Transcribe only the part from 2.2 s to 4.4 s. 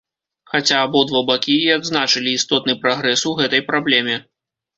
істотны прагрэс у гэтай праблеме.